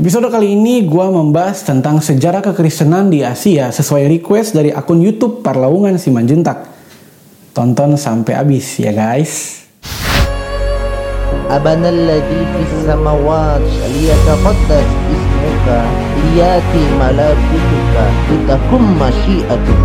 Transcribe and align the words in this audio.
Episode 0.00 0.32
kali 0.32 0.56
ini 0.56 0.86
gue 0.88 1.06
membahas 1.12 1.66
tentang 1.66 2.00
sejarah 2.00 2.40
kekristenan 2.40 3.12
di 3.12 3.20
Asia 3.20 3.68
sesuai 3.68 4.08
request 4.08 4.56
dari 4.56 4.72
akun 4.72 5.02
YouTube 5.02 5.44
Parlaungan 5.44 6.00
Simanjuntak. 6.00 6.64
Tonton 7.52 7.98
sampai 7.98 8.38
habis 8.38 8.78
ya 8.80 8.94
guys. 8.94 9.60
أبنا 11.50 11.88
الذي 11.88 12.40
في 12.46 12.60
السماوات 12.62 13.60
ليتقدس 13.90 14.88
اسمك 15.10 15.66
ليأتي 16.22 16.84
ملكوتك 17.00 17.96
لتكن 18.30 18.82
مشيئتك 19.02 19.80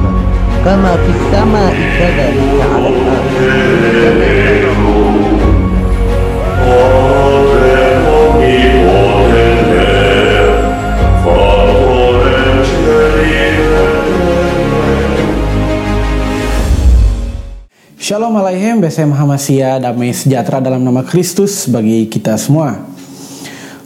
كما 0.65 0.91
في 0.95 1.11
السماء 1.17 1.73
كذلك 1.99 2.53
على 2.73 2.87
الأرض 2.87 3.35
BSM 18.90 19.14
Hamasia, 19.14 19.78
damai 19.78 20.10
sejahtera 20.10 20.58
dalam 20.58 20.82
nama 20.82 21.06
Kristus 21.06 21.70
bagi 21.70 22.10
kita 22.10 22.34
semua. 22.34 22.74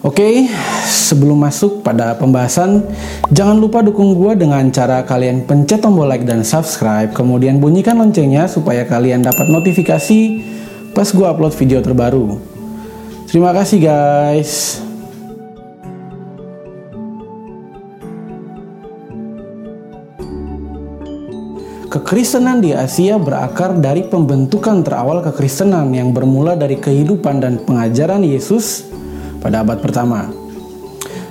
Oke, 0.00 0.48
sebelum 0.88 1.44
masuk 1.44 1.84
pada 1.84 2.16
pembahasan, 2.16 2.88
jangan 3.28 3.60
lupa 3.60 3.84
dukung 3.84 4.16
gue 4.16 4.32
dengan 4.32 4.64
cara 4.72 5.04
kalian 5.04 5.44
pencet 5.44 5.84
tombol 5.84 6.08
like 6.08 6.24
dan 6.24 6.40
subscribe, 6.40 7.12
kemudian 7.12 7.60
bunyikan 7.60 8.00
loncengnya 8.00 8.48
supaya 8.48 8.88
kalian 8.88 9.20
dapat 9.20 9.52
notifikasi 9.52 10.40
pas 10.96 11.12
gue 11.12 11.27
upload 11.28 11.52
video 11.52 11.84
terbaru. 11.84 12.41
Terima 13.28 13.52
kasih 13.52 13.84
guys. 13.84 14.80
Kekristenan 21.95 22.59
di 22.59 22.75
Asia 22.75 23.23
berakar 23.23 23.78
dari 23.78 24.03
pembentukan 24.03 24.83
terawal 24.83 25.23
kekristenan 25.23 25.95
yang 25.95 26.11
bermula 26.11 26.59
dari 26.59 26.75
kehidupan 26.75 27.39
dan 27.39 27.62
pengajaran 27.62 28.27
Yesus 28.27 28.83
pada 29.39 29.62
abad 29.62 29.78
pertama. 29.78 30.27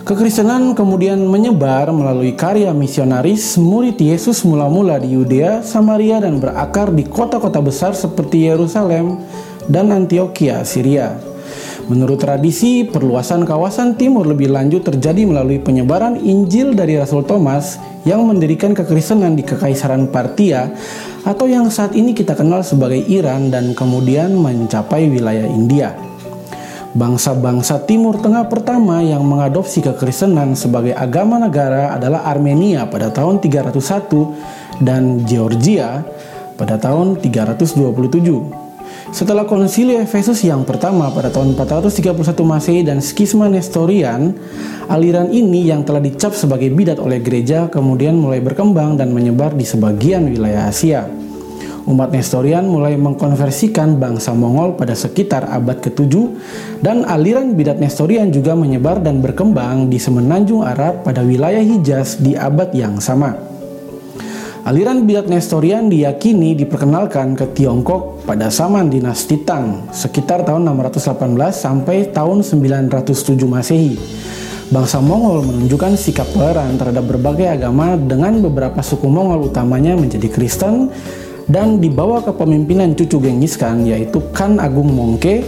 Kekristenan 0.08 0.72
kemudian 0.72 1.20
menyebar 1.28 1.92
melalui 1.92 2.32
karya 2.40 2.72
misionaris 2.72 3.60
murid 3.60 4.00
Yesus 4.00 4.48
mula-mula 4.48 5.04
di 5.04 5.20
Yudea, 5.20 5.68
Samaria 5.68 6.24
dan 6.24 6.40
berakar 6.40 6.96
di 6.96 7.04
kota-kota 7.12 7.60
besar 7.60 7.92
seperti 7.92 8.48
Yerusalem 8.48 9.20
dan 9.68 9.92
Antioquia, 9.92 10.64
Syria. 10.64 11.33
Menurut 11.92 12.24
tradisi, 12.24 12.88
perluasan 12.88 13.44
kawasan 13.44 14.00
timur 14.00 14.24
lebih 14.24 14.48
lanjut 14.48 14.88
terjadi 14.88 15.28
melalui 15.28 15.60
penyebaran 15.60 16.16
Injil 16.16 16.72
dari 16.72 16.96
Rasul 16.96 17.28
Thomas 17.28 17.76
yang 18.08 18.24
mendirikan 18.24 18.72
kekristenan 18.72 19.36
di 19.36 19.44
Kekaisaran 19.44 20.08
Partia 20.08 20.72
atau 21.28 21.44
yang 21.44 21.68
saat 21.68 21.92
ini 21.92 22.16
kita 22.16 22.40
kenal 22.40 22.64
sebagai 22.64 23.04
Iran 23.04 23.52
dan 23.52 23.76
kemudian 23.76 24.32
mencapai 24.32 25.12
wilayah 25.12 25.44
India. 25.44 25.92
Bangsa-bangsa 26.96 27.84
Timur 27.84 28.16
Tengah 28.16 28.48
pertama 28.48 29.04
yang 29.04 29.28
mengadopsi 29.28 29.84
kekristenan 29.84 30.56
sebagai 30.56 30.96
agama 30.96 31.36
negara 31.36 31.92
adalah 31.92 32.24
Armenia 32.24 32.88
pada 32.88 33.12
tahun 33.12 33.44
301 33.44 34.80
dan 34.80 35.28
Georgia 35.28 36.00
pada 36.56 36.80
tahun 36.80 37.20
327. 37.20 38.63
Setelah 39.14 39.46
konsili 39.46 39.94
Efesus 39.94 40.42
yang 40.42 40.66
pertama 40.66 41.06
pada 41.14 41.30
tahun 41.30 41.54
431 41.54 42.34
Masehi 42.42 42.82
dan 42.82 42.98
skisma 42.98 43.46
Nestorian, 43.46 44.34
aliran 44.90 45.30
ini 45.30 45.70
yang 45.70 45.86
telah 45.86 46.02
dicap 46.02 46.34
sebagai 46.34 46.74
bidat 46.74 46.98
oleh 46.98 47.22
gereja 47.22 47.70
kemudian 47.70 48.18
mulai 48.18 48.42
berkembang 48.42 48.98
dan 48.98 49.14
menyebar 49.14 49.54
di 49.54 49.70
sebagian 49.70 50.34
wilayah 50.34 50.66
Asia. 50.66 51.06
Umat 51.86 52.10
Nestorian 52.10 52.66
mulai 52.66 52.98
mengkonversikan 52.98 54.02
bangsa 54.02 54.34
Mongol 54.34 54.82
pada 54.82 54.98
sekitar 54.98 55.46
abad 55.46 55.78
ke-7 55.78 56.10
dan 56.82 57.06
aliran 57.06 57.54
bidat 57.54 57.78
Nestorian 57.78 58.34
juga 58.34 58.58
menyebar 58.58 58.98
dan 58.98 59.22
berkembang 59.22 59.94
di 59.94 60.02
semenanjung 60.02 60.66
Arab 60.66 61.06
pada 61.06 61.22
wilayah 61.22 61.62
Hijaz 61.62 62.18
di 62.18 62.34
abad 62.34 62.74
yang 62.74 62.98
sama. 62.98 63.53
Aliran 64.64 65.04
bidat 65.04 65.28
Nestorian 65.28 65.92
diyakini 65.92 66.56
diperkenalkan 66.56 67.36
ke 67.36 67.52
Tiongkok 67.52 68.24
pada 68.24 68.48
zaman 68.48 68.88
dinasti 68.88 69.44
Tang 69.44 69.92
sekitar 69.92 70.48
tahun 70.48 70.72
618 70.72 71.36
sampai 71.52 72.08
tahun 72.16 72.48
907 72.48 73.44
Masehi. 73.44 74.00
Bangsa 74.72 75.04
Mongol 75.04 75.44
menunjukkan 75.52 76.00
sikap 76.00 76.32
toleran 76.32 76.80
terhadap 76.80 77.04
berbagai 77.04 77.60
agama 77.60 78.00
dengan 78.00 78.40
beberapa 78.40 78.80
suku 78.80 79.04
Mongol 79.04 79.52
utamanya 79.52 80.00
menjadi 80.00 80.32
Kristen 80.32 80.88
dan 81.52 81.84
dibawa 81.84 82.24
ke 82.24 82.32
pemimpinan 82.32 82.96
cucu 82.96 83.20
Genghis 83.20 83.60
Khan 83.60 83.84
yaitu 83.84 84.24
Khan 84.32 84.64
Agung 84.64 84.96
Mongke 84.96 85.44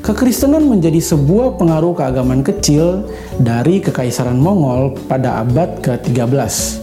Kekristenan 0.00 0.64
menjadi 0.64 0.96
sebuah 0.96 1.60
pengaruh 1.60 1.92
keagamaan 1.92 2.40
kecil 2.40 3.04
dari 3.36 3.84
Kekaisaran 3.84 4.40
Mongol 4.40 4.96
pada 5.04 5.44
abad 5.44 5.76
ke-13. 5.84 6.79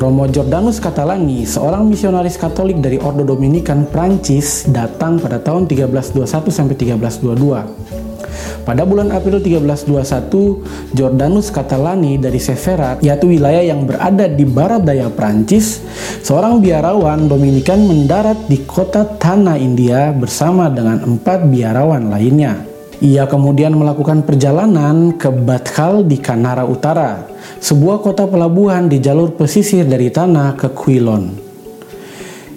Romo 0.00 0.24
Jordanus 0.24 0.80
Catalani, 0.80 1.44
seorang 1.44 1.84
misionaris 1.84 2.40
Katolik 2.40 2.80
dari 2.80 2.96
Ordo 2.96 3.20
Dominikan 3.20 3.84
Prancis, 3.84 4.64
datang 4.64 5.20
pada 5.20 5.36
tahun 5.36 5.68
1321 5.68 6.48
sampai 6.48 6.72
1322. 6.96 8.64
Pada 8.64 8.88
bulan 8.88 9.12
April 9.12 9.44
1321, 9.44 10.96
Jordanus 10.96 11.52
Catalani 11.52 12.16
dari 12.16 12.40
Severat, 12.40 13.04
yaitu 13.04 13.28
wilayah 13.28 13.60
yang 13.60 13.84
berada 13.84 14.24
di 14.24 14.48
barat 14.48 14.88
daya 14.88 15.12
Prancis, 15.12 15.84
seorang 16.24 16.64
biarawan 16.64 17.28
Dominikan 17.28 17.84
mendarat 17.84 18.48
di 18.48 18.64
kota 18.64 19.04
Tanah 19.04 19.60
India 19.60 20.16
bersama 20.16 20.72
dengan 20.72 21.04
empat 21.04 21.44
biarawan 21.44 22.08
lainnya. 22.08 22.56
Ia 23.04 23.28
kemudian 23.28 23.76
melakukan 23.76 24.24
perjalanan 24.24 25.16
ke 25.16 25.28
Batkal 25.28 26.08
di 26.08 26.20
Kanara 26.20 26.68
Utara, 26.68 27.24
sebuah 27.60 28.00
kota 28.00 28.24
pelabuhan 28.24 28.88
di 28.88 29.04
jalur 29.04 29.36
pesisir 29.36 29.84
dari 29.84 30.08
tanah 30.08 30.56
ke 30.56 30.72
Quilon. 30.72 31.52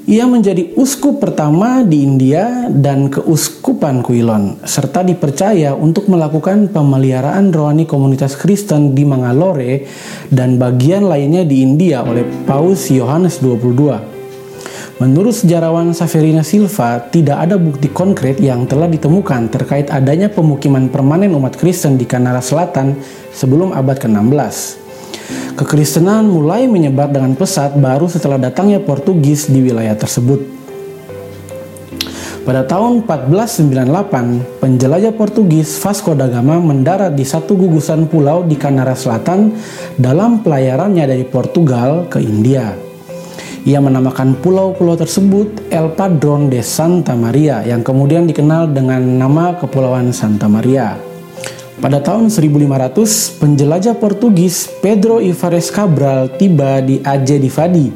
Ia 0.03 0.28
menjadi 0.28 0.75
uskup 0.75 1.24
pertama 1.24 1.80
di 1.80 2.03
India 2.03 2.68
dan 2.68 3.08
keuskupan 3.08 4.03
Quilon, 4.03 4.59
serta 4.68 5.00
dipercaya 5.00 5.72
untuk 5.72 6.12
melakukan 6.12 6.68
pemeliharaan 6.75 7.56
rohani 7.56 7.88
komunitas 7.88 8.36
Kristen 8.36 8.91
di 8.91 9.08
Mangalore 9.08 9.88
dan 10.28 10.59
bagian 10.59 11.08
lainnya 11.08 11.47
di 11.47 11.64
India 11.64 12.03
oleh 12.03 12.28
Paus 12.44 12.91
Yohanes 12.91 13.40
22. 13.40 15.00
Menurut 15.00 15.40
sejarawan 15.40 15.96
Saverina 15.96 16.44
Silva, 16.44 17.00
tidak 17.08 17.40
ada 17.40 17.56
bukti 17.56 17.88
konkret 17.88 18.44
yang 18.44 18.68
telah 18.68 18.91
ditemukan 18.91 19.56
terkait 19.56 19.88
adanya 19.88 20.28
pemukiman 20.28 20.91
permanen 20.91 21.31
umat 21.31 21.56
Kristen 21.56 21.96
di 21.96 22.03
Kanara 22.03 22.44
Selatan 22.44 23.00
sebelum 23.31 23.72
abad 23.72 24.03
ke-16. 24.03 24.83
Kekristenan 25.54 26.26
mulai 26.26 26.66
menyebar 26.66 27.14
dengan 27.14 27.38
pesat 27.38 27.78
baru 27.78 28.10
setelah 28.10 28.42
datangnya 28.42 28.82
Portugis 28.82 29.46
di 29.48 29.62
wilayah 29.62 29.94
tersebut. 29.94 30.42
Pada 32.44 32.68
tahun 32.68 33.08
1498, 33.08 34.60
penjelajah 34.60 35.16
Portugis 35.16 35.80
Vasco 35.80 36.12
da 36.12 36.28
Gama 36.28 36.60
mendarat 36.60 37.16
di 37.16 37.24
satu 37.24 37.56
gugusan 37.56 38.12
pulau 38.12 38.44
di 38.44 38.60
Kanara 38.60 39.00
Selatan 39.00 39.56
dalam 39.96 40.44
pelayarannya 40.44 41.08
dari 41.08 41.24
Portugal 41.24 42.12
ke 42.12 42.20
India. 42.20 42.76
Ia 43.64 43.80
menamakan 43.80 44.44
pulau-pulau 44.44 45.00
tersebut 45.00 45.72
El 45.72 45.96
Padron 45.96 46.52
de 46.52 46.60
Santa 46.60 47.16
Maria 47.16 47.64
yang 47.64 47.80
kemudian 47.80 48.28
dikenal 48.28 48.76
dengan 48.76 49.00
nama 49.00 49.56
Kepulauan 49.56 50.12
Santa 50.12 50.52
Maria. 50.52 51.12
Pada 51.81 51.97
tahun 51.97 52.29
1500, 52.29 53.41
penjelajah 53.41 53.97
Portugis 53.97 54.70
Pedro 54.78 55.17
Ivares 55.17 55.73
Cabral 55.73 56.29
tiba 56.37 56.78
di 56.85 57.02
Aceh 57.02 57.41
di 57.41 57.49
Fadi, 57.49 57.90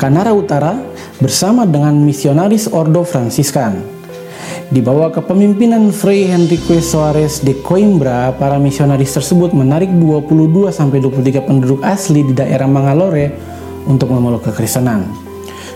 Kanara 0.00 0.32
Utara 0.32 0.80
bersama 1.20 1.68
dengan 1.68 1.92
misionaris 2.00 2.72
Ordo 2.72 3.04
Fransiskan. 3.04 3.76
Di 4.72 4.80
bawah 4.80 5.12
kepemimpinan 5.12 5.92
Frei 5.92 6.28
Henrique 6.28 6.80
Soares 6.80 7.44
de 7.44 7.52
Coimbra, 7.60 8.32
para 8.36 8.56
misionaris 8.56 9.12
tersebut 9.12 9.52
menarik 9.52 9.92
22-23 9.92 11.44
penduduk 11.44 11.80
asli 11.84 12.24
di 12.24 12.32
daerah 12.32 12.68
Mangalore 12.68 13.32
untuk 13.84 14.08
memeluk 14.08 14.44
kekristenan. 14.48 15.04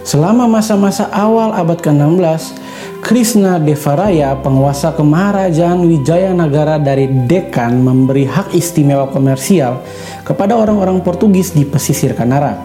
Selama 0.09 0.49
masa-masa 0.49 1.09
awal 1.13 1.53
abad 1.57 1.81
ke-16, 1.85 2.62
Krishna 3.03 3.59
Devaraya, 3.59 4.39
penguasa 4.39 4.95
kemaharajaan 4.95 5.91
Wijayanagara 5.91 6.79
dari 6.79 7.11
Dekan 7.27 7.83
memberi 7.83 8.31
hak 8.31 8.55
istimewa 8.55 9.11
komersial 9.11 9.83
kepada 10.23 10.55
orang-orang 10.55 11.03
Portugis 11.03 11.51
di 11.51 11.67
pesisir 11.67 12.15
Kanara. 12.15 12.63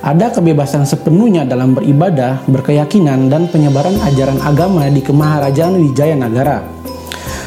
Ada 0.00 0.32
kebebasan 0.32 0.88
sepenuhnya 0.88 1.44
dalam 1.44 1.76
beribadah, 1.76 2.48
berkeyakinan, 2.48 3.28
dan 3.28 3.52
penyebaran 3.52 4.00
ajaran 4.08 4.40
agama 4.40 4.88
di 4.88 5.04
kemaharajaan 5.04 5.76
Wijayanagara. 5.84 6.64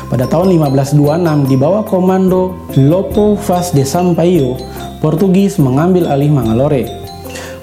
Pada 0.05 0.29
tahun 0.29 0.61
1526 0.61 1.49
di 1.49 1.57
bawah 1.57 1.81
komando 1.81 2.53
Lopo 2.77 3.33
Vaz 3.33 3.73
de 3.73 3.81
Sampaio, 3.81 4.61
Portugis 5.01 5.57
mengambil 5.57 6.05
alih 6.05 6.29
Mangalore. 6.29 7.00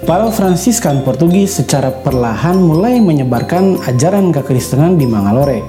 Para 0.06 0.30
Fransiskan 0.30 1.02
Portugis 1.02 1.58
secara 1.58 1.90
perlahan 1.90 2.54
mulai 2.54 3.02
menyebarkan 3.02 3.82
ajaran 3.82 4.30
kekristenan 4.30 4.94
di 4.94 5.10
Mangalore. 5.10 5.66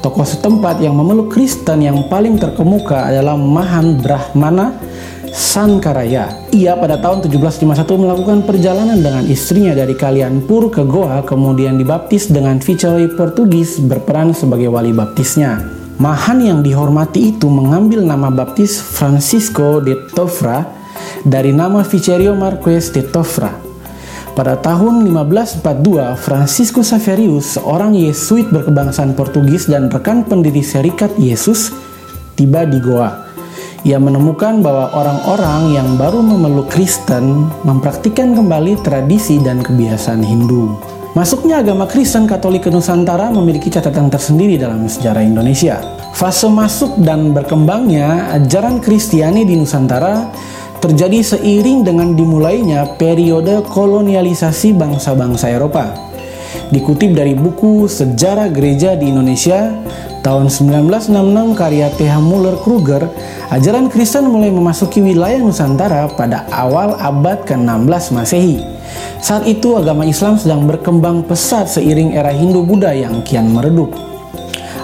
Tokoh 0.00 0.24
setempat 0.24 0.80
yang 0.80 0.96
memeluk 0.96 1.28
Kristen 1.28 1.84
yang 1.84 2.08
paling 2.08 2.40
terkemuka 2.40 3.12
adalah 3.12 3.36
Mahan 3.36 4.00
Brahmana 4.00 4.72
Sankaraya. 5.28 6.48
Ia 6.56 6.72
pada 6.80 6.96
tahun 7.04 7.20
1751 7.28 7.84
melakukan 8.00 8.38
perjalanan 8.48 8.96
dengan 8.96 9.28
istrinya 9.28 9.76
dari 9.76 9.92
Kalianpur 9.92 10.72
ke 10.72 10.80
Goa 10.88 11.20
kemudian 11.20 11.76
dibaptis 11.76 12.32
dengan 12.32 12.64
Viceroy 12.64 13.12
Portugis 13.12 13.76
berperan 13.76 14.32
sebagai 14.32 14.72
wali 14.72 14.96
baptisnya. 14.96 15.60
Mahan 16.00 16.40
yang 16.40 16.60
dihormati 16.64 17.36
itu 17.36 17.52
mengambil 17.52 18.00
nama 18.08 18.32
baptis 18.32 18.80
Francisco 18.80 19.84
de 19.84 20.00
Tofra 20.16 20.79
dari 21.26 21.54
nama 21.54 21.84
Vicerio 21.84 22.32
Marquez 22.36 22.92
de 22.92 23.02
Tofra. 23.04 23.52
Pada 24.30 24.56
tahun 24.56 25.10
1542, 25.10 26.14
Francisco 26.16 26.80
Saverius, 26.86 27.58
seorang 27.58 27.92
Yesuit 27.98 28.48
berkebangsaan 28.48 29.18
Portugis 29.18 29.66
dan 29.66 29.90
rekan 29.90 30.22
pendiri 30.22 30.62
Serikat 30.62 31.12
Yesus, 31.18 31.74
tiba 32.38 32.62
di 32.64 32.78
Goa. 32.78 33.26
Ia 33.82 33.96
menemukan 33.96 34.60
bahwa 34.60 34.92
orang-orang 34.92 35.72
yang 35.72 35.88
baru 35.96 36.20
memeluk 36.20 36.68
Kristen 36.68 37.48
mempraktikkan 37.64 38.36
kembali 38.36 38.76
tradisi 38.84 39.40
dan 39.40 39.64
kebiasaan 39.64 40.20
Hindu. 40.20 40.76
Masuknya 41.10 41.58
agama 41.58 41.90
Kristen 41.90 42.28
Katolik 42.30 42.68
ke 42.68 42.70
Nusantara 42.70 43.34
memiliki 43.34 43.66
catatan 43.66 44.12
tersendiri 44.12 44.54
dalam 44.54 44.86
sejarah 44.86 45.26
Indonesia. 45.26 45.82
Fase 46.14 46.46
masuk 46.46 47.02
dan 47.02 47.34
berkembangnya 47.34 48.30
ajaran 48.36 48.78
Kristiani 48.78 49.42
di 49.42 49.58
Nusantara 49.58 50.30
terjadi 50.80 51.20
seiring 51.20 51.84
dengan 51.84 52.16
dimulainya 52.16 52.96
periode 52.96 53.60
kolonialisasi 53.68 54.72
bangsa-bangsa 54.74 55.52
Eropa. 55.52 55.92
Dikutip 56.72 57.14
dari 57.14 57.36
buku 57.36 57.86
Sejarah 57.86 58.50
Gereja 58.50 58.96
di 58.96 59.12
Indonesia 59.12 59.70
tahun 60.24 60.48
1966 60.48 61.56
karya 61.56 61.92
T.H. 61.94 62.16
Muller 62.18 62.56
Kruger, 62.60 63.06
ajaran 63.52 63.92
Kristen 63.92 64.28
mulai 64.32 64.48
memasuki 64.48 65.04
wilayah 65.04 65.40
Nusantara 65.40 66.08
pada 66.16 66.48
awal 66.50 66.96
abad 66.98 67.44
ke-16 67.44 68.04
Masehi. 68.16 68.58
Saat 69.20 69.44
itu 69.44 69.76
agama 69.76 70.08
Islam 70.08 70.40
sedang 70.40 70.64
berkembang 70.64 71.22
pesat 71.28 71.68
seiring 71.68 72.16
era 72.16 72.32
Hindu-Buddha 72.32 72.96
yang 72.96 73.20
kian 73.20 73.52
meredup. 73.52 73.92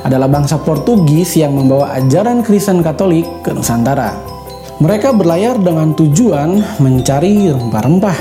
Adalah 0.04 0.30
bangsa 0.30 0.60
Portugis 0.62 1.34
yang 1.34 1.56
membawa 1.56 1.98
ajaran 1.98 2.44
Kristen 2.44 2.84
Katolik 2.84 3.26
ke 3.42 3.50
Nusantara. 3.50 4.35
Mereka 4.76 5.16
berlayar 5.16 5.56
dengan 5.56 5.96
tujuan 5.96 6.60
mencari 6.84 7.48
rempah-rempah. 7.48 8.18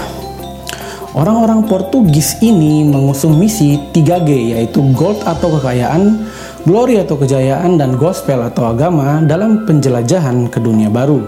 Orang-orang 1.12 1.68
Portugis 1.68 2.40
ini 2.40 2.80
mengusung 2.88 3.36
misi 3.36 3.75
3G 3.92 4.56
yaitu 4.56 4.80
gold 4.96 5.19
atau 5.28 5.52
kekayaan, 5.60 6.24
glory 6.63 7.04
atau 7.04 7.19
kejayaan, 7.19 7.75
dan 7.75 8.00
gospel 8.00 8.40
atau 8.40 8.72
agama 8.72 9.19
dalam 9.28 9.68
penjelajahan 9.68 10.48
ke 10.48 10.63
dunia 10.63 10.88
baru. 10.88 11.28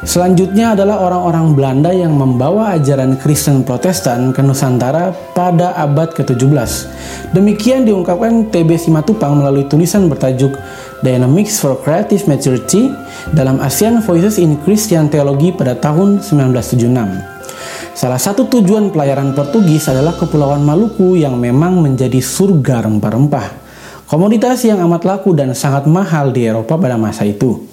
Selanjutnya 0.00 0.72
adalah 0.72 0.96
orang-orang 1.04 1.52
Belanda 1.52 1.92
yang 1.92 2.16
membawa 2.16 2.72
ajaran 2.72 3.20
Kristen 3.20 3.60
Protestan 3.68 4.32
ke 4.32 4.40
Nusantara 4.40 5.12
pada 5.36 5.76
abad 5.76 6.16
ke-17. 6.16 6.88
Demikian 7.36 7.84
diungkapkan 7.84 8.48
TB 8.48 8.80
Simatupang 8.80 9.36
melalui 9.36 9.68
tulisan 9.68 10.08
bertajuk 10.08 10.56
Dynamics 11.04 11.60
for 11.60 11.76
Creative 11.84 12.24
Maturity 12.24 12.88
dalam 13.36 13.60
ASEAN 13.60 14.00
Voices 14.00 14.40
in 14.40 14.56
Christian 14.64 15.12
Theology 15.12 15.52
pada 15.52 15.76
tahun 15.76 16.24
1976. 16.24 17.92
Salah 17.92 18.16
satu 18.16 18.48
tujuan 18.48 18.88
pelayaran 18.88 19.36
Portugis 19.36 19.84
adalah 19.92 20.16
Kepulauan 20.16 20.64
Maluku 20.64 21.20
yang 21.20 21.36
memang 21.36 21.76
menjadi 21.76 22.24
surga 22.24 22.88
rempah-rempah. 22.88 23.68
Komoditas 24.08 24.64
yang 24.64 24.80
amat 24.80 25.04
laku 25.04 25.36
dan 25.36 25.52
sangat 25.52 25.84
mahal 25.84 26.32
di 26.32 26.48
Eropa 26.48 26.80
pada 26.80 26.96
masa 26.96 27.28
itu. 27.28 27.69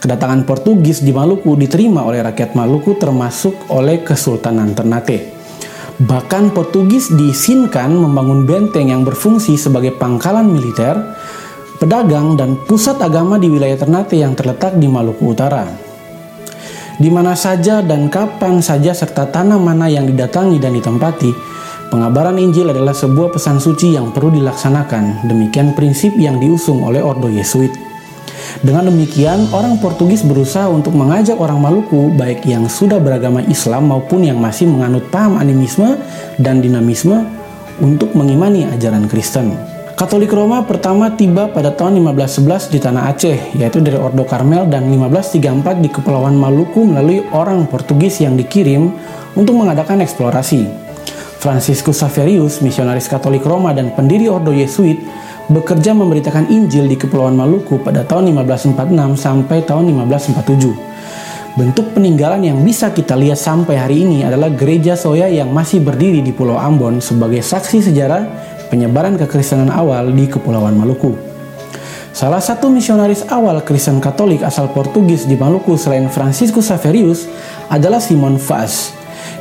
Kedatangan 0.00 0.42
Portugis 0.48 1.02
di 1.04 1.14
Maluku 1.14 1.54
diterima 1.54 2.02
oleh 2.02 2.24
rakyat 2.24 2.58
Maluku 2.58 2.98
termasuk 2.98 3.70
oleh 3.70 4.02
Kesultanan 4.02 4.74
Ternate. 4.74 5.34
Bahkan 5.94 6.50
Portugis 6.50 7.14
diizinkan 7.14 7.94
membangun 7.94 8.42
benteng 8.42 8.90
yang 8.90 9.06
berfungsi 9.06 9.54
sebagai 9.54 9.94
pangkalan 9.94 10.50
militer, 10.50 10.98
pedagang, 11.78 12.34
dan 12.34 12.58
pusat 12.66 12.98
agama 12.98 13.38
di 13.38 13.46
wilayah 13.46 13.78
Ternate 13.78 14.18
yang 14.18 14.34
terletak 14.34 14.74
di 14.74 14.90
Maluku 14.90 15.30
Utara. 15.30 15.70
Di 16.94 17.10
mana 17.10 17.34
saja 17.34 17.82
dan 17.82 18.06
kapan 18.06 18.62
saja 18.62 18.94
serta 18.94 19.26
tanah 19.30 19.58
mana 19.58 19.90
yang 19.90 20.06
didatangi 20.06 20.62
dan 20.62 20.74
ditempati, 20.78 21.30
pengabaran 21.90 22.38
Injil 22.38 22.70
adalah 22.70 22.94
sebuah 22.94 23.34
pesan 23.34 23.58
suci 23.58 23.94
yang 23.94 24.14
perlu 24.14 24.34
dilaksanakan. 24.34 25.26
Demikian 25.26 25.74
prinsip 25.74 26.14
yang 26.18 26.38
diusung 26.38 26.82
oleh 26.86 27.02
Ordo 27.02 27.26
Yesuit. 27.30 27.93
Dengan 28.62 28.86
demikian, 28.86 29.50
orang 29.50 29.82
Portugis 29.82 30.22
berusaha 30.22 30.70
untuk 30.70 30.94
mengajak 30.94 31.34
orang 31.40 31.58
Maluku, 31.58 32.14
baik 32.14 32.46
yang 32.46 32.70
sudah 32.70 33.02
beragama 33.02 33.42
Islam 33.50 33.90
maupun 33.90 34.22
yang 34.22 34.38
masih 34.38 34.70
menganut 34.70 35.10
paham 35.10 35.40
animisme 35.40 35.98
dan 36.38 36.62
dinamisme, 36.62 37.26
untuk 37.82 38.14
mengimani 38.14 38.68
ajaran 38.70 39.10
Kristen. 39.10 39.54
Katolik 39.94 40.34
Roma 40.34 40.66
pertama 40.66 41.06
tiba 41.14 41.46
pada 41.46 41.70
tahun 41.70 42.02
1511 42.02 42.74
di 42.74 42.78
tanah 42.82 43.14
Aceh, 43.14 43.38
yaitu 43.54 43.78
dari 43.78 43.94
Ordo 43.94 44.26
Karmel 44.26 44.66
dan 44.66 44.90
1534 44.90 45.78
di 45.78 45.88
Kepulauan 45.90 46.34
Maluku 46.34 46.82
melalui 46.82 47.22
orang 47.30 47.62
Portugis 47.70 48.18
yang 48.18 48.34
dikirim 48.34 48.90
untuk 49.38 49.54
mengadakan 49.54 50.02
eksplorasi. 50.02 50.66
Franciscus 51.38 52.02
Saverius, 52.02 52.58
misionaris 52.58 53.06
Katolik 53.06 53.46
Roma 53.46 53.70
dan 53.70 53.94
pendiri 53.94 54.26
Ordo 54.26 54.50
Yesuit, 54.50 54.98
bekerja 55.52 55.92
memberitakan 55.92 56.48
Injil 56.48 56.88
di 56.88 56.96
Kepulauan 56.96 57.36
Maluku 57.36 57.76
pada 57.84 58.06
tahun 58.06 58.32
1546 58.32 59.20
sampai 59.20 59.58
tahun 59.68 59.92
1547. 60.08 60.94
Bentuk 61.54 61.94
peninggalan 61.94 62.42
yang 62.42 62.58
bisa 62.66 62.90
kita 62.90 63.14
lihat 63.14 63.38
sampai 63.38 63.78
hari 63.78 64.02
ini 64.02 64.26
adalah 64.26 64.50
gereja 64.50 64.98
Soya 64.98 65.30
yang 65.30 65.54
masih 65.54 65.84
berdiri 65.84 66.18
di 66.18 66.34
Pulau 66.34 66.58
Ambon 66.58 66.98
sebagai 66.98 67.44
saksi 67.44 67.78
sejarah 67.92 68.26
penyebaran 68.72 69.14
kekristenan 69.14 69.70
awal 69.70 70.10
di 70.10 70.26
Kepulauan 70.26 70.74
Maluku. 70.74 71.14
Salah 72.14 72.42
satu 72.42 72.70
misionaris 72.70 73.26
awal 73.30 73.58
Kristen 73.62 73.98
Katolik 73.98 74.42
asal 74.42 74.70
Portugis 74.70 75.26
di 75.26 75.34
Maluku 75.34 75.74
selain 75.74 76.06
Franciscus 76.10 76.70
Saverius 76.70 77.26
adalah 77.70 77.98
Simon 77.98 78.38
Vaz. 78.38 78.94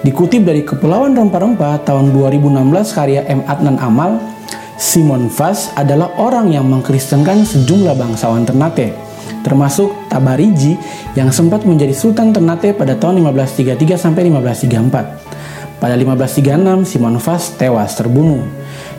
Dikutip 0.03 0.43
dari 0.43 0.67
Kepulauan 0.67 1.15
Rempah-Rempah 1.15 1.85
tahun 1.87 2.11
2016 2.11 2.97
karya 2.97 3.23
M. 3.29 3.41
Adnan 3.47 3.77
Amal, 3.79 4.32
Simon 4.73 5.29
Vaz 5.29 5.69
adalah 5.77 6.17
orang 6.17 6.49
yang 6.49 6.65
mengkristenkan 6.65 7.45
sejumlah 7.45 7.93
bangsawan 7.93 8.41
Ternate, 8.41 8.97
termasuk 9.45 9.93
Tabariji 10.09 10.73
yang 11.13 11.29
sempat 11.29 11.61
menjadi 11.61 11.93
Sultan 11.93 12.33
Ternate 12.33 12.73
pada 12.73 12.97
tahun 12.97 13.21
1533 13.21 14.01
sampai 14.01 14.25
1534. 14.33 15.77
Pada 15.77 15.99
1536, 15.99 16.87
Simon 16.89 17.19
Vaz 17.19 17.53
tewas 17.59 17.93
terbunuh. 17.93 18.41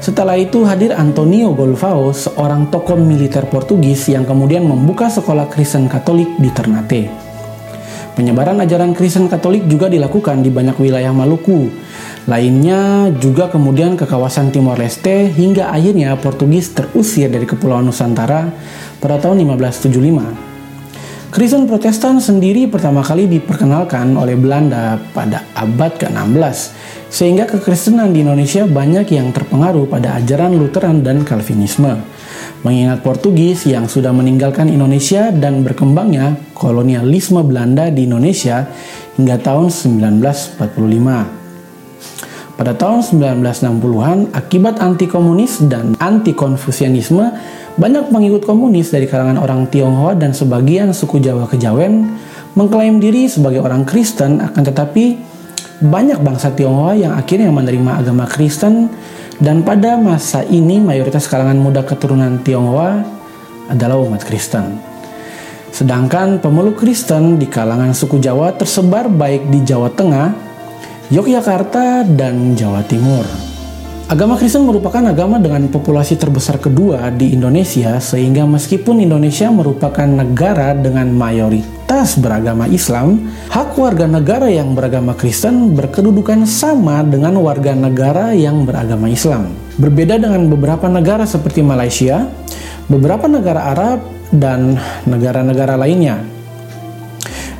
Setelah 0.04 0.36
itu 0.36 0.68
hadir 0.68 0.92
Antonio 0.92 1.56
Golfao, 1.56 2.12
seorang 2.12 2.68
tokoh 2.68 3.00
militer 3.00 3.48
Portugis 3.48 4.04
yang 4.12 4.28
kemudian 4.28 4.68
membuka 4.68 5.08
sekolah 5.08 5.48
Kristen 5.48 5.88
Katolik 5.88 6.28
di 6.36 6.52
Ternate. 6.52 7.08
Penyebaran 8.14 8.62
ajaran 8.62 8.94
Kristen 8.94 9.26
Katolik 9.26 9.66
juga 9.66 9.90
dilakukan 9.90 10.44
di 10.44 10.52
banyak 10.52 10.78
wilayah 10.78 11.10
Maluku, 11.10 11.66
Lainnya 12.24 13.12
juga 13.20 13.52
kemudian 13.52 14.00
ke 14.00 14.08
kawasan 14.08 14.48
Timor 14.48 14.80
Leste 14.80 15.28
hingga 15.28 15.68
akhirnya 15.68 16.16
Portugis 16.16 16.72
terusir 16.72 17.28
dari 17.28 17.44
Kepulauan 17.44 17.84
Nusantara 17.84 18.48
pada 18.96 19.20
tahun 19.20 19.44
1575. 19.44 20.54
Kristen 21.28 21.68
Protestan 21.68 22.22
sendiri 22.22 22.64
pertama 22.70 23.04
kali 23.04 23.28
diperkenalkan 23.28 24.16
oleh 24.16 24.38
Belanda 24.40 24.96
pada 25.12 25.44
abad 25.52 25.92
ke-16, 26.00 26.56
sehingga 27.12 27.44
kekristenan 27.44 28.14
di 28.14 28.24
Indonesia 28.24 28.64
banyak 28.64 29.12
yang 29.12 29.34
terpengaruh 29.34 29.84
pada 29.90 30.16
ajaran 30.16 30.56
Lutheran 30.56 31.04
dan 31.04 31.26
Calvinisme. 31.26 32.00
Mengingat 32.64 33.04
Portugis 33.04 33.68
yang 33.68 33.84
sudah 33.90 34.14
meninggalkan 34.16 34.70
Indonesia 34.72 35.28
dan 35.28 35.60
berkembangnya 35.60 36.40
kolonialisme 36.56 37.42
Belanda 37.44 37.90
di 37.92 38.08
Indonesia 38.08 38.64
hingga 39.18 39.36
tahun 39.42 39.68
1945. 39.68 41.43
Pada 42.54 42.70
tahun 42.70 43.02
1960-an, 43.02 44.30
akibat 44.30 44.78
anti-komunis 44.78 45.66
dan 45.66 45.98
anti-konfusianisme, 45.98 47.34
banyak 47.74 48.14
pengikut 48.14 48.46
komunis 48.46 48.94
dari 48.94 49.10
kalangan 49.10 49.42
orang 49.42 49.66
Tionghoa 49.66 50.14
dan 50.14 50.30
sebagian 50.30 50.94
suku 50.94 51.18
Jawa 51.18 51.50
Kejawen 51.50 52.14
mengklaim 52.54 53.02
diri 53.02 53.26
sebagai 53.26 53.58
orang 53.58 53.82
Kristen, 53.82 54.38
akan 54.38 54.62
tetapi 54.70 55.18
banyak 55.82 56.22
bangsa 56.22 56.54
Tionghoa 56.54 56.94
yang 56.94 57.18
akhirnya 57.18 57.50
menerima 57.50 57.98
agama 57.98 58.30
Kristen 58.30 58.86
dan 59.42 59.66
pada 59.66 59.98
masa 59.98 60.46
ini 60.46 60.78
mayoritas 60.78 61.26
kalangan 61.26 61.58
muda 61.58 61.82
keturunan 61.82 62.38
Tionghoa 62.46 63.02
adalah 63.66 63.98
umat 63.98 64.22
Kristen. 64.22 64.78
Sedangkan 65.74 66.38
pemeluk 66.38 66.78
Kristen 66.78 67.34
di 67.34 67.50
kalangan 67.50 67.90
suku 67.90 68.22
Jawa 68.22 68.54
tersebar 68.54 69.10
baik 69.10 69.50
di 69.50 69.66
Jawa 69.66 69.90
Tengah, 69.90 70.43
Yogyakarta, 71.12 72.08
dan 72.16 72.56
Jawa 72.56 72.80
Timur. 72.88 73.28
Agama 74.08 74.40
Kristen 74.40 74.64
merupakan 74.64 75.04
agama 75.04 75.36
dengan 75.36 75.68
populasi 75.68 76.16
terbesar 76.16 76.56
kedua 76.56 77.12
di 77.12 77.36
Indonesia, 77.36 78.00
sehingga 78.00 78.48
meskipun 78.48 79.04
Indonesia 79.04 79.52
merupakan 79.52 80.08
negara 80.08 80.72
dengan 80.72 81.12
mayoritas 81.12 82.16
beragama 82.16 82.64
Islam, 82.68 83.20
hak 83.52 83.76
warga 83.76 84.08
negara 84.08 84.48
yang 84.48 84.72
beragama 84.72 85.12
Kristen 85.12 85.76
berkedudukan 85.76 86.48
sama 86.48 87.04
dengan 87.04 87.36
warga 87.40 87.76
negara 87.76 88.32
yang 88.32 88.64
beragama 88.64 89.08
Islam. 89.08 89.52
Berbeda 89.76 90.16
dengan 90.16 90.48
beberapa 90.48 90.88
negara 90.88 91.28
seperti 91.28 91.60
Malaysia, 91.60 92.28
beberapa 92.88 93.28
negara 93.28 93.76
Arab, 93.76 94.00
dan 94.32 94.80
negara-negara 95.04 95.76
lainnya. 95.76 96.33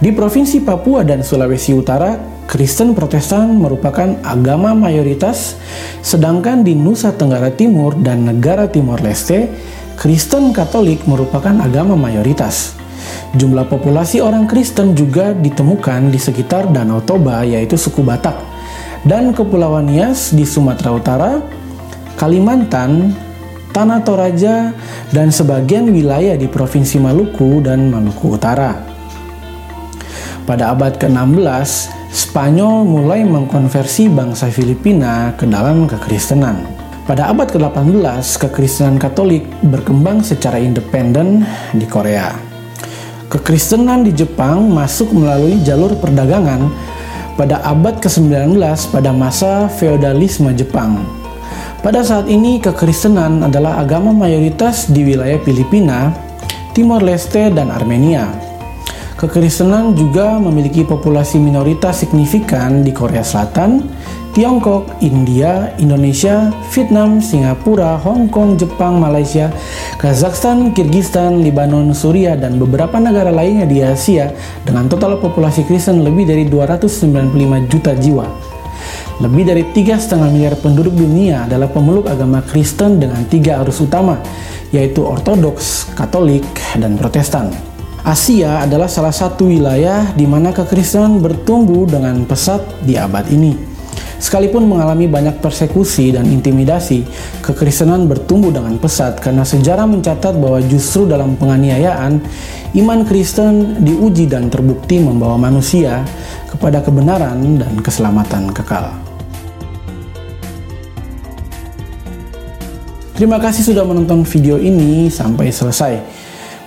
Di 0.05 0.13
Provinsi 0.13 0.61
Papua 0.61 1.01
dan 1.01 1.25
Sulawesi 1.25 1.73
Utara, 1.73 2.21
Kristen 2.45 2.93
Protestan 2.93 3.57
merupakan 3.57 4.13
agama 4.21 4.77
mayoritas, 4.77 5.57
sedangkan 6.05 6.61
di 6.61 6.77
Nusa 6.77 7.17
Tenggara 7.17 7.49
Timur 7.49 7.97
dan 7.97 8.29
negara 8.29 8.69
Timor 8.69 9.01
Leste, 9.01 9.49
Kristen 9.97 10.53
Katolik 10.53 11.09
merupakan 11.09 11.57
agama 11.57 11.97
mayoritas. 11.97 12.77
Jumlah 13.33 13.65
populasi 13.65 14.21
orang 14.21 14.45
Kristen 14.45 14.93
juga 14.93 15.33
ditemukan 15.33 16.13
di 16.13 16.21
sekitar 16.21 16.69
Danau 16.69 17.01
Toba, 17.01 17.41
yaitu 17.41 17.81
suku 17.81 18.05
Batak, 18.05 18.37
dan 19.09 19.33
Kepulauan 19.33 19.89
Nias 19.89 20.37
di 20.37 20.45
Sumatera 20.45 20.93
Utara, 20.93 21.41
Kalimantan, 22.21 23.17
Tanah 23.73 24.05
Toraja, 24.05 24.77
dan 25.17 25.33
sebagian 25.33 25.89
wilayah 25.89 26.37
di 26.37 26.45
Provinsi 26.45 27.01
Maluku 27.01 27.65
dan 27.65 27.89
Maluku 27.89 28.37
Utara. 28.37 28.94
Pada 30.45 30.77
abad 30.77 31.01
ke-16, 31.01 31.89
Spanyol 32.13 32.85
mulai 32.85 33.25
mengkonversi 33.25 34.13
bangsa 34.13 34.53
Filipina 34.53 35.33
ke 35.41 35.49
dalam 35.49 35.89
kekristenan. 35.89 36.69
Pada 37.09 37.33
abad 37.33 37.49
ke-18, 37.49 38.21
kekristenan 38.45 39.01
Katolik 39.01 39.49
berkembang 39.65 40.21
secara 40.21 40.61
independen 40.61 41.49
di 41.73 41.89
Korea. 41.89 42.37
Kekristenan 43.33 44.05
di 44.05 44.13
Jepang 44.13 44.69
masuk 44.69 45.17
melalui 45.17 45.65
jalur 45.65 45.97
perdagangan 45.97 46.69
pada 47.41 47.65
abad 47.65 47.97
ke-19 48.05 48.61
pada 48.93 49.17
masa 49.17 49.73
feodalisme 49.81 50.53
Jepang. 50.53 51.09
Pada 51.81 52.05
saat 52.05 52.29
ini, 52.29 52.61
kekristenan 52.61 53.49
adalah 53.49 53.81
agama 53.81 54.13
mayoritas 54.13 54.93
di 54.93 55.09
wilayah 55.09 55.41
Filipina, 55.41 56.13
Timor 56.77 57.01
Leste, 57.01 57.49
dan 57.49 57.73
Armenia. 57.73 58.44
Kekristenan 59.25 59.97
juga 59.97 60.37
memiliki 60.37 60.85
populasi 60.85 61.41
minoritas 61.41 62.05
signifikan 62.05 62.85
di 62.85 62.93
Korea 62.93 63.25
Selatan, 63.25 63.81
Tiongkok, 64.37 65.01
India, 65.01 65.73
Indonesia, 65.81 66.53
Vietnam, 66.69 67.25
Singapura, 67.25 67.97
Hong 68.05 68.29
Kong, 68.29 68.61
Jepang, 68.61 69.01
Malaysia, 69.01 69.49
Kazakhstan, 69.97 70.77
Kirgistan, 70.77 71.41
Lebanon, 71.41 71.97
Suriah, 71.97 72.37
dan 72.37 72.61
beberapa 72.61 73.01
negara 73.01 73.33
lainnya 73.33 73.65
di 73.65 73.81
Asia 73.81 74.29
dengan 74.61 74.93
total 74.93 75.17
populasi 75.17 75.65
Kristen 75.65 76.05
lebih 76.05 76.29
dari 76.29 76.45
295 76.45 77.73
juta 77.73 77.97
jiwa. 77.97 78.29
Lebih 79.25 79.45
dari 79.49 79.65
3,5 79.73 80.21
miliar 80.37 80.53
penduduk 80.61 80.93
dunia 80.93 81.49
adalah 81.49 81.73
pemeluk 81.73 82.13
agama 82.13 82.45
Kristen 82.45 83.01
dengan 83.01 83.25
tiga 83.25 83.65
arus 83.65 83.81
utama, 83.81 84.21
yaitu 84.69 85.01
Ortodoks, 85.01 85.97
Katolik, 85.97 86.45
dan 86.77 87.01
Protestan. 87.01 87.74
Asia 88.05 88.61
adalah 88.61 88.85
salah 88.85 89.17
satu 89.17 89.49
wilayah 89.49 90.13
di 90.13 90.29
mana 90.29 90.53
kekristenan 90.53 91.25
bertumbuh 91.25 91.89
dengan 91.89 92.29
pesat 92.29 92.61
di 92.85 93.01
abad 93.01 93.25
ini. 93.33 93.57
Sekalipun 94.21 94.69
mengalami 94.69 95.09
banyak 95.09 95.41
persekusi 95.41 96.13
dan 96.13 96.29
intimidasi, 96.29 97.01
kekristenan 97.41 98.05
bertumbuh 98.05 98.53
dengan 98.53 98.77
pesat 98.77 99.25
karena 99.25 99.41
sejarah 99.41 99.89
mencatat 99.89 100.37
bahwa 100.37 100.61
justru 100.69 101.09
dalam 101.09 101.33
penganiayaan, 101.41 102.21
iman 102.77 103.01
Kristen 103.09 103.81
diuji 103.81 104.29
dan 104.29 104.53
terbukti 104.53 105.01
membawa 105.01 105.41
manusia 105.41 106.05
kepada 106.53 106.85
kebenaran 106.85 107.41
dan 107.57 107.73
keselamatan 107.81 108.53
kekal. 108.53 108.93
Terima 113.17 113.41
kasih 113.41 113.73
sudah 113.73 113.89
menonton 113.89 114.29
video 114.29 114.61
ini 114.61 115.09
sampai 115.09 115.49
selesai. 115.49 116.24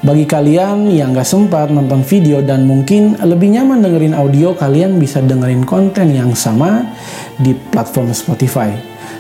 Bagi 0.08 0.24
kalian 0.24 0.88
yang 0.88 1.12
gak 1.12 1.28
sempat 1.28 1.68
nonton 1.68 2.00
video 2.00 2.40
dan 2.40 2.64
mungkin 2.64 3.20
lebih 3.20 3.52
nyaman 3.52 3.84
dengerin 3.84 4.16
audio, 4.16 4.56
kalian 4.56 5.04
bisa 5.04 5.20
dengerin 5.20 5.68
konten 5.68 6.16
yang 6.16 6.32
sama 6.32 6.96
di 7.36 7.52
platform 7.52 8.16
Spotify. 8.16 8.72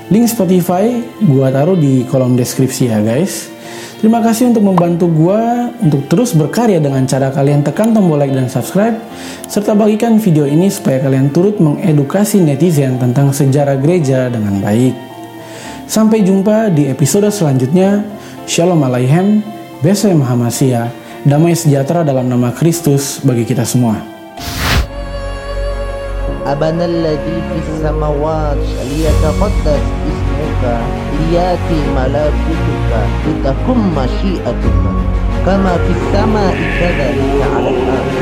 Link 0.07 0.31
Spotify 0.31 1.03
gua 1.27 1.51
taruh 1.51 1.75
di 1.75 2.07
kolom 2.07 2.39
deskripsi 2.39 2.87
ya 2.87 3.03
guys. 3.03 3.51
Terima 3.99 4.23
kasih 4.23 4.55
untuk 4.55 4.63
membantu 4.63 5.11
gua 5.11 5.67
untuk 5.83 6.07
terus 6.07 6.31
berkarya 6.31 6.79
dengan 6.79 7.03
cara 7.03 7.35
kalian 7.35 7.67
tekan 7.67 7.91
tombol 7.91 8.15
like 8.15 8.31
dan 8.31 8.47
subscribe 8.47 8.95
serta 9.51 9.75
bagikan 9.75 10.15
video 10.23 10.47
ini 10.47 10.71
supaya 10.71 11.03
kalian 11.03 11.35
turut 11.35 11.59
mengedukasi 11.59 12.39
netizen 12.39 12.95
tentang 12.95 13.35
sejarah 13.35 13.75
gereja 13.75 14.31
dengan 14.31 14.63
baik. 14.63 14.95
Sampai 15.83 16.23
jumpa 16.23 16.71
di 16.71 16.87
episode 16.87 17.27
selanjutnya. 17.27 18.07
Shalom 18.47 18.79
Aleichem. 18.87 19.56
BC 19.77 20.09
Mahamasia, 20.17 20.89
damai 21.21 21.53
sejahtera 21.53 22.01
dalam 22.01 22.25
nama 22.25 22.49
Kristus 22.49 23.21
bagi 23.21 23.45
kita 23.45 23.61
semua. 23.61 24.17
أبنا 26.47 26.85
الذي 26.85 27.37
في 27.51 27.57
السماوات 27.59 28.57
ليتقدس 28.87 29.83
اسمك 30.07 30.63
ليأتي 31.19 31.79
ملكوتك 31.91 32.91
لتكن 33.27 33.79
مشيئتك 33.91 34.77
كما 35.45 35.73
في 35.75 35.91
السماء 35.91 36.55
كذلك 36.79 37.35
على 37.51 37.69
الأرض 37.75 38.15